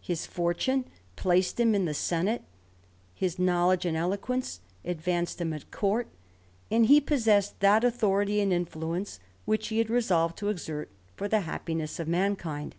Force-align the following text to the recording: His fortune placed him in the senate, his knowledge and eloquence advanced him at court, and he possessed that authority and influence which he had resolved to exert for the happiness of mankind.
His 0.00 0.24
fortune 0.24 0.84
placed 1.16 1.58
him 1.58 1.74
in 1.74 1.84
the 1.84 1.94
senate, 1.94 2.42
his 3.12 3.40
knowledge 3.40 3.84
and 3.84 3.96
eloquence 3.96 4.60
advanced 4.84 5.40
him 5.40 5.52
at 5.52 5.68
court, 5.72 6.06
and 6.70 6.86
he 6.86 7.00
possessed 7.00 7.58
that 7.58 7.82
authority 7.82 8.40
and 8.40 8.52
influence 8.52 9.18
which 9.46 9.66
he 9.74 9.78
had 9.78 9.90
resolved 9.90 10.38
to 10.38 10.48
exert 10.48 10.90
for 11.16 11.26
the 11.26 11.40
happiness 11.40 11.98
of 11.98 12.06
mankind. 12.06 12.76